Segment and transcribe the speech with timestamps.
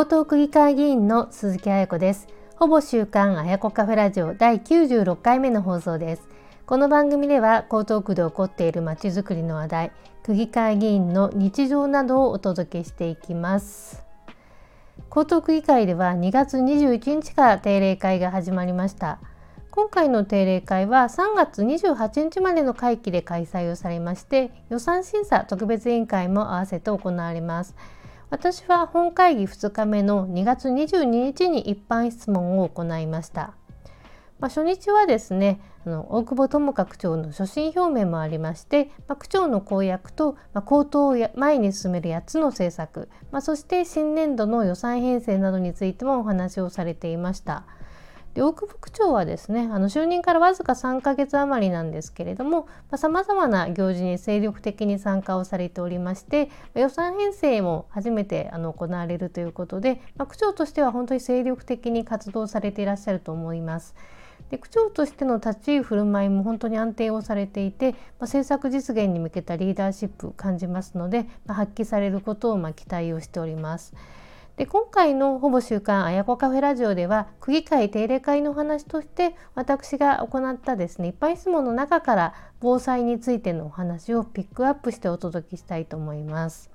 [0.00, 2.28] 江東区議会議員の鈴木彩子です。
[2.54, 6.28] ほぼ週刊あやこカフェラジオ第96回目の放送です。
[6.66, 9.92] この番組では江東区で起こっているまちづくりの話題、
[10.22, 14.04] 区議会議員の日常などをお届けしていきます。
[15.10, 19.18] 江東区議会では2月21日から定例会が始まりました。
[19.72, 27.74] 今回の定例会は3月28日までの会期で開催をされまして予算審査特別委員会も合わせて行われます。
[28.30, 33.54] 私は本会議2日目の2月22日に一般質問を行いました。
[34.38, 47.64] まあ、初日はですねあの大久保智香区長の所信表明もありまして、まあ、区長の公約と、まあ、公党を前に進める8つの政策、まあ、そして新年度の予算編成などについてもお話をされていました。
[48.38, 63.96] で大久保区長はですねあの就任からわずか3ヶ月余りなんですけれどもさまざ、まな行事に精力的に参加をされておりまして予算編成も初めてあの行われるということで、まあ、区長としては本当に精力的に活動されていらっしゃると思います。
[64.50, 73.94] で区長としての立ち居振る舞いも本当に安定をされていて、まあ、政策実現に向けたリーダーシップを感じますので、まあ、発揮されることをま期待をしております。
[74.58, 86.70] で今回のほぼ週刊あやこカフェラジオでは区議会定例会の話として私が行ったですねいっぱい質問の中から防災についてのお話をピックアップしてお届けしたいと思います。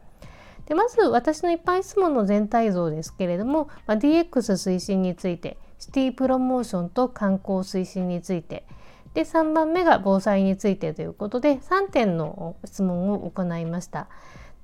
[0.65, 8.65] でまず私の一般質問の全体像ですけれども、まあ、DX 推進についてシティプロモーションと観光推進について
[9.13, 14.07] で3番目が防災についてということで3点の質問を行いました。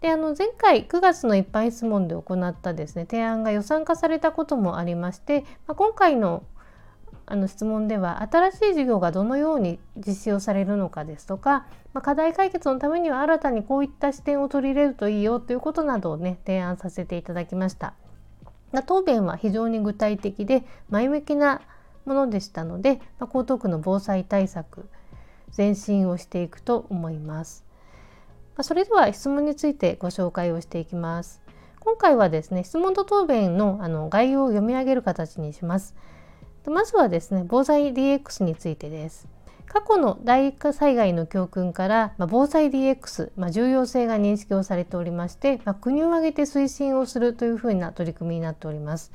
[0.01, 6.43] であの前回9月の一般質問で行ったですね提案が予算化されたこともありまして、まあ、今回の
[7.31, 17.93] あの質問では新しい事業がどのように実施をされるのかですとか、まあ、課題解決のためには新たにこういった視点を取り入れるといいよということなどをね提案させていただきました。
[18.87, 21.61] 答弁は非常に具体的で前向きな
[22.05, 24.89] ものでしたので、まあ、江東区の防災対策
[25.55, 27.68] 前進をしていくと思います。
[28.63, 31.41] それでは質問についてご紹介をしていきます。
[31.79, 35.95] 今回はですね、質問と答弁のあの概要を読み上げる形にします。
[36.67, 39.27] まずはですね、防災 DX についてです。
[39.69, 49.11] 過去の大火災害の教訓から、まあ、防災 DX、まあ、重要性が認識をされておりまして、まあ、国を挙げて推進をするというふうな取り組みになっております。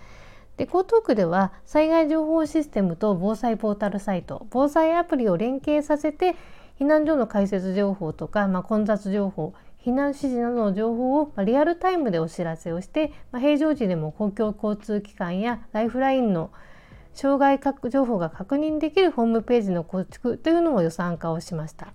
[0.56, 6.36] で江東区では災害情報システムと防災ポータルサイト防災アプリを連携させて
[6.78, 9.54] 避難所の開設情報とか、まあ、混雑情報
[9.84, 16.50] 避難指示などの情報をリアルタイムでお知らせをして、まあ、平常時でも公共交通機関やライフラインの
[17.12, 21.92] 障害情報が確認できるホームページの構築というのを予算化をしました。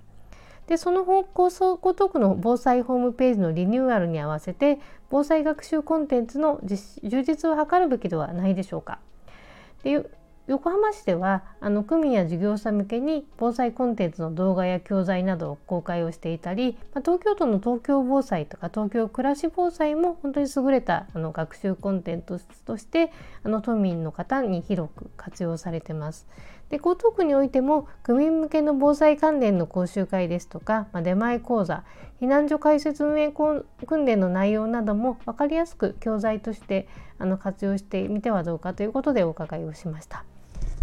[0.68, 4.80] でその放送江東区の防災ホームページのリニューアルに合わせて
[5.10, 9.00] 防災学習コンテンツの充実を図るべきではないでしょうか。
[9.82, 10.08] で
[10.50, 23.12] 横浜市ではあの区民や事業者向けに防災コンテンツの動画や教材などを公開をしていたり、まあ、東京都の東京防災とか東京暮らし防災も本当に優れたあの学習コンテンツとして
[23.44, 26.26] あの都民の方に広く活用されてます。
[26.70, 31.84] で江東区においても区民向けの防災関連の講習会ですとか、まあ、出前講座
[32.22, 33.66] 避難所開設運営訓
[34.06, 36.88] 練の内容なども分かりやすく教材として
[37.20, 40.26] あの活用してみてはどうかということでお伺いをしました。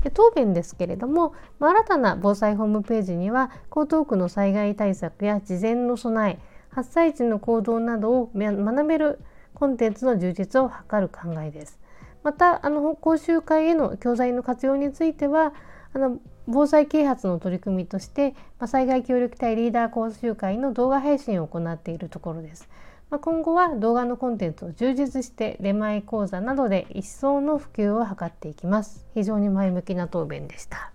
[0.06, 6.38] で答弁ですけれども、まあ、新たな防災ホームページには江東区の災害対策や事前の備え
[6.70, 9.18] 発災時の行動などを学べる
[9.54, 11.80] コンテンツの充実を図る考えです。
[12.22, 15.54] またあの講習会への教材の活用については
[15.92, 22.68] あの防災啓発の取り組みとして、まあ、災害協力隊リーダー講習会の動画配信を行っているところです。
[23.08, 29.06] まあ、今後は動画のコンテンツを充実して出前講座などで一層の普及を図っていきます。
[29.14, 30.90] 非常に前向きな答弁でした。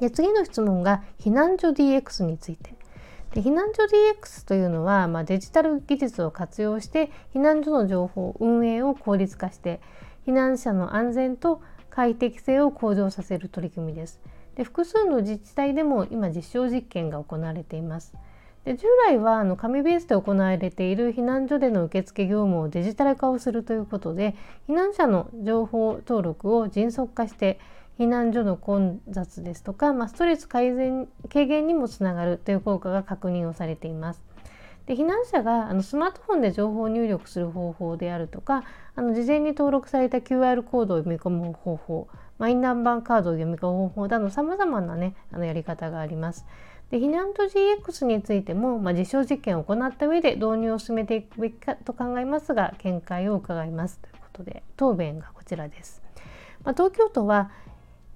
[0.00, 2.74] で次の質問が避難所 DX について。
[3.34, 9.80] で避難所 DX というのは、まあ、デジタル技術を活用して避難所の情報運営を効率化して
[10.26, 11.60] 避難者の安全と
[11.90, 14.20] 快適性を向上させる取り組みです。
[14.56, 18.14] で複数の自治体でも今実証実験が行われています。
[18.66, 24.34] で従来はあの紙ベースで行われている避難所での受付業務をデジタル化をするということで
[24.68, 27.60] 避難者の情報登録を迅速化して
[27.96, 34.22] 避難所の混雑ですとか、まあ、ストレス改善軽減にもつながるという効果が確認をされています。
[34.86, 38.64] で避難者があのスマートフォンで情報を入力する方法であるとか
[38.96, 42.08] あの事前に登録された QR コードを読み込む方法
[42.38, 46.46] マイナンバーカードを読み込む方法などさまざまな、ね、あのやり方があります。
[46.90, 56.02] で避難と GX についても、まあ、実証実験を行った上で導入を進めていくべきかと考えますが見解を伺いますというこことで答弁がこちらです。
[56.64, 57.50] まあ、東京都は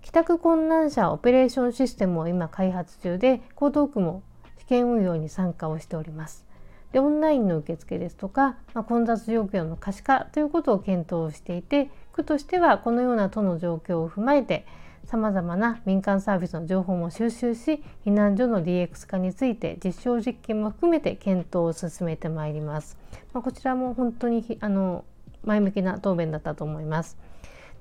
[0.02, 4.22] 帰宅困難者オペレーションシステムを今開発中で江東区も
[4.58, 6.44] 試験運用に参加をしております。
[6.93, 14.66] でオンラインの受付ですとか、まあ、混雑状況の可視化ということを検討していて区としてはこのような都の状況を踏まえて
[15.05, 22.97] さまざまな民間サービスの情報も収集し避難所の DX 化について実証実験も含めて検討を進めてまいります。
[23.32, 25.05] まあ、こちらも本当にあの
[25.44, 27.17] 前向きな答弁だったと思います。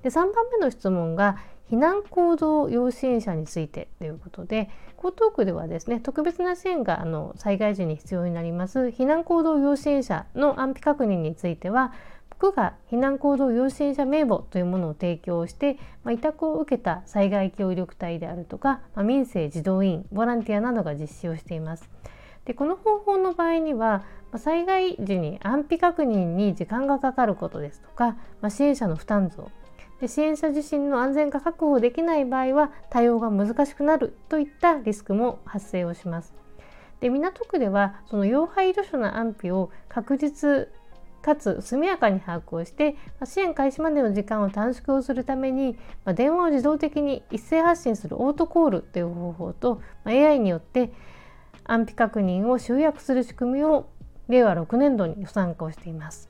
[0.03, 1.37] で3番目の質問が
[1.69, 11.93] 避難行動要支援者についてということで江東区ではですね特別な支援があの災害時に必要になります避難行動要支援者の安否確認については
[12.39, 21.89] 区が避難行動要支援者名簿というものを提供して、まあ、委託を受けた災害協力隊であるとか、まあ、民生児童委員ボランティアなどが実施をしています。
[22.45, 24.03] でこの方法の場合には
[24.37, 29.51] 災害時に安否確認に時間がかかることですとか、まあ、支援者の負担増
[29.99, 36.33] で支援者自身の安全が確保できない場合は対応が難しくなるといったリスクも発生をします。
[37.01, 40.69] で港区ではその要配慮者の安否を確実
[41.21, 42.95] かつ速やかに把握をして
[43.25, 45.77] 支援開始までの時間を短縮をするために
[46.15, 50.91] 電話を自動的に一斉発信するオートコールという方法と AI によって
[51.65, 53.89] 安否確認を集約する仕組みを
[54.27, 56.29] 令和6年度に予算化をしています。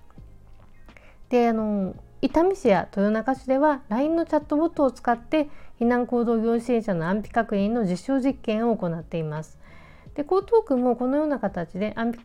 [1.29, 5.47] であの伊丹市や豊中市では LINE のチャットボットを使って
[5.79, 9.57] 避難行動要支援者の安否確認の実証実験を行っています。
[10.15, 12.19] で江東区もこのような形で安否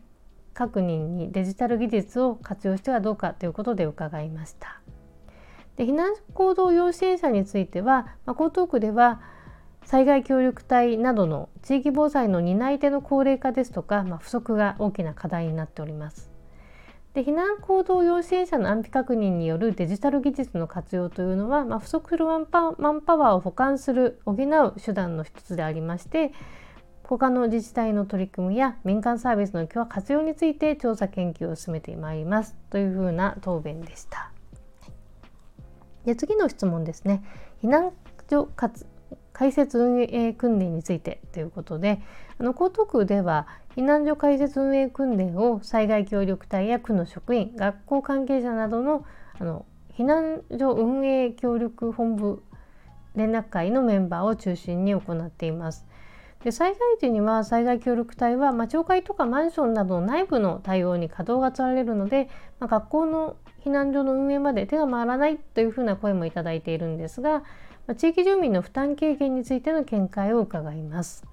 [0.55, 4.81] 確認にデジタル技術を活用してはどうかということで伺いました。
[5.75, 9.21] で避難行動要支援者については、まあ、江東区では
[9.83, 16.31] 災害協力隊などの地域防災の担い手の高齢化ですとか、まあ、不足が大きな課題になっております。
[17.13, 26.33] で避難行動要支援者の安否確認によるデジタル技術の活用というのは、まあ、不足するマンパマンパワーを補完する補う手段の一つでありまして
[27.07, 34.31] 他の自治体の取り組みや民間サービスの活用について調査研究を進めてまいりますというふうな答弁でした。
[36.05, 37.23] で次の質問ですね
[37.63, 37.91] 避難
[38.29, 38.49] 所
[39.33, 42.01] 開設運営訓練についてということで
[42.39, 49.05] あの江東区では避難所開設運営訓練を災害協力隊や区の職員学校関係者などの
[49.37, 49.65] あの
[49.97, 52.43] 避難所運営協力本部
[53.15, 55.85] 連絡会のメンバーを中心に行っています。
[56.45, 67.39] で災害時には災害協力隊は、まあ、町会とかマンションなどの内部の対応に稼働が取られるので、まあ、学校の避難所の運営まで手が回らないというふうな声もいただいているんですが、
[67.87, 71.25] まあ、地域住民の負担軽減についての見解を伺います。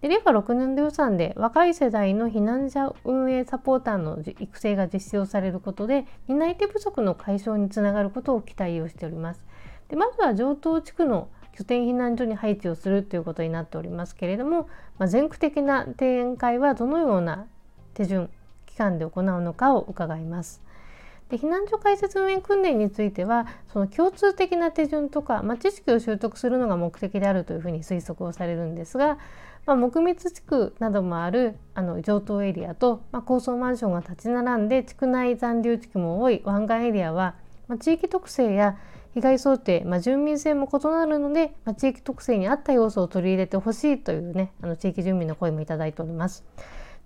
[0.00, 9.44] で令和6年度予算で若い世代の避難者運営サポーターの育成が実施をされることで担い手不足の解消につながることを期待をしております。
[9.88, 14.68] でまずは上東地区の拠点避難所に配置をするということになっておりますけれども、
[14.98, 17.46] まあ、全区的な展開はどのような
[17.94, 18.28] 手順
[18.66, 20.62] 期間で行うのかを伺います。
[21.28, 29.18] で避難所開設運営訓練についてはその共通的な手順とか、まあ、知識を習得するのが目的であるというふうに推測をされるんですが、
[29.64, 37.36] まあ、木密地区などもあるあの上等エリアと、まあ、高層マンションが立ち並んで地区内残留地区も多い湾岸エリアは、
[37.68, 38.76] まあ、地域特性や
[39.14, 46.44] 被害想定、まあ、住民性も異なるので、まあ、地域特性に合った要素を取り入れてほしいというねあの地域住民の声もいただいております。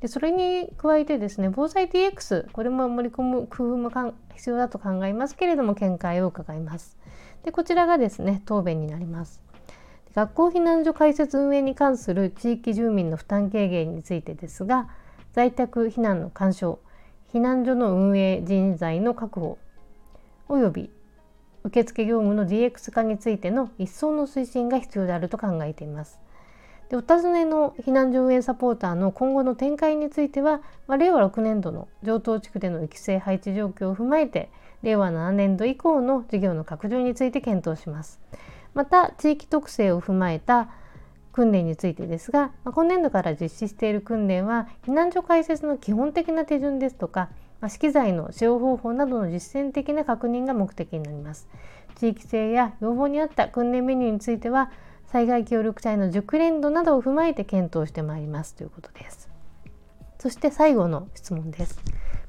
[0.00, 3.90] でそれに加えてですね防災 DX これも盛り込む工夫も
[4.34, 6.96] 必要だと考えますけれども見解を伺います。
[7.42, 9.42] でこちらがですね答弁になります。
[10.14, 14.88] 学校避難所開設運営に関する地域住民の負担軽減についてですが
[15.32, 16.80] 在宅避難の干渉
[17.32, 19.58] 避難所の運営人材の確保
[20.48, 20.90] および
[21.64, 26.18] 受付業務の DX 化についての一層の推進が必要であると考えています。
[26.88, 34.50] でお尋ねの避難所運営サポーターの今後の展開については、まあ、令和6年度の上東地区での育成配置状況を踏まえて
[34.82, 38.20] 令和7年度以降の事業の拡充について検討します。
[38.74, 40.68] また地域特性を踏まえた
[41.32, 47.28] 訓練についてですが、まあ、今年度から実施している訓練は避難所開設の基本的な手順ですとか、
[47.60, 51.48] まあ、資機材の使用方法などの実践的な確認が目的になります。
[51.96, 54.70] 地域性や要望に合った訓練メニューについては
[55.06, 59.28] 災害協力隊の熟練度などを踏まえて検討してまいりますということです。
[60.18, 61.80] そして最後の質問です。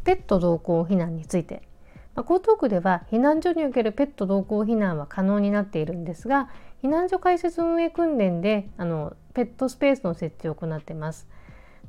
[0.03, 1.61] ペット同行避難について。
[2.15, 6.49] まあ、江東区では避難所におけるペット同行避難は可能になっているんですが、
[6.81, 11.27] 避難所開設運営訓練であのペットスペースの設置を行っています。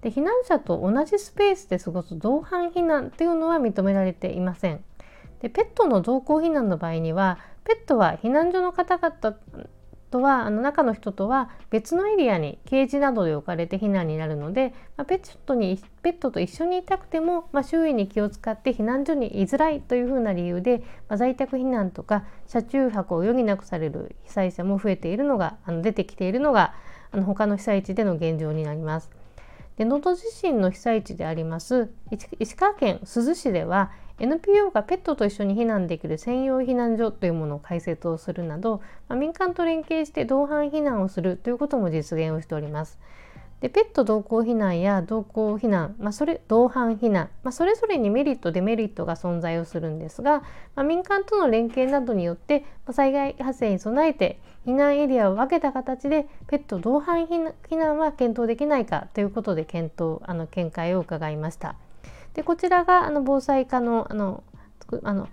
[0.02, 4.84] で避難者と同じスペースで過ごす同伴避難というのは認められていません。
[5.40, 9.36] でペットの同行避難の場合にはペットは避難所の方々
[10.10, 20.78] とはあの中の人とは別のエリアにケージなどで置かれて避難になるので、まあ、ペットにペットと一緒にいたくても、まあ、周囲に気を使って避難所に居づらいというふうな理由で、
[21.08, 26.74] まあ、在宅避難とか車中泊を余儀なくされる被災者も増えているのがあの出てきているのが
[27.12, 29.19] あの他の被災地での現状になります。
[29.80, 31.88] で能登地震の被災地であります
[32.38, 42.98] 石川県珠洲市では NPO がペットと一緒に避難できる専用避難所というものを開設をするなど、まあ、民間と連携して同伴避難をするということも実現をしております。
[43.60, 50.40] でペット同行避難や同行避難、まあ、それ同伴避難、まあ、それぞれにメリットデメリットが存在をするんですが、
[50.74, 61.76] まあ、民間との連携などによって、ま災害発生に備えて避難エリアを分けた形でペット同伴避難は検討できないかということで検討あの見解を伺いました。
[62.34, 64.42] でこちらがあの防災課のあの
[65.02, 65.28] あの、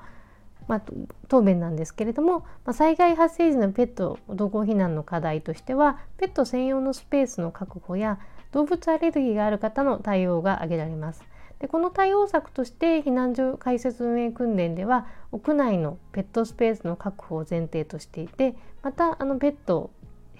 [0.68, 0.82] まあ、
[1.28, 8.20] 答弁なんですけれども、まあ、災害発生時のペット同行避難の課題としてはペット専用のスペースの確保や
[8.52, 11.24] 動物アレルギーがある方の対応が挙げられます。
[11.60, 19.90] でこの対応策として避難所開設運営訓練では屋内のペットスペースの確保を前提としていてまたあのペット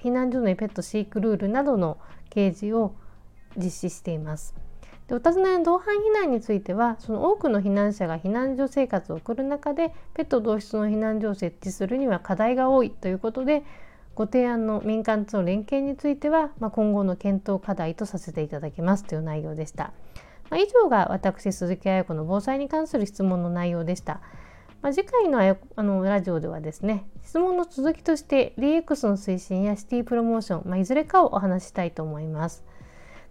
[0.04, 1.98] 避難所のペット飼育ルールなどの
[2.30, 2.94] 掲示を
[3.58, 4.67] 実施しています。
[5.08, 13.64] でお尋ねの同伴避難についてはその多くの避難者が避難所生活を送る中でペット同室の避難所を設置するには課題が多いということで
[14.16, 19.94] ご提案の民間との連携については、まあ、今後の検討課題とさせていただきますという内容でした。
[20.50, 24.22] まあ、以上が私鈴木彩子の防災に関する質問の内容でした。
[24.82, 25.40] まあ、次回の
[25.76, 32.64] あのラジオではですね質問の続きとして DX の推進やシティプロモーション、まあ、いずれかをお話したいと思います。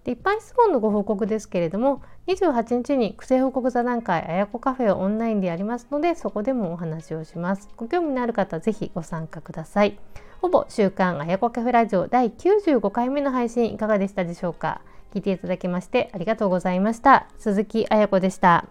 [0.07, 7.69] で一般質問のご報告ですけれども28日に癖報告座談会あやこカフェをオンラインでやりますのでそこでもお話をします。
[7.77, 9.99] ご興味のある方ぜひご参加ください。
[10.41, 14.81] ほぼ週刊あやこカフェラジオ第95回目の配信いかがでしたでしょうか。
[15.13, 17.27] 聞いていただきましてありがとうございました。
[17.39, 18.67] 鈴木あやこでした。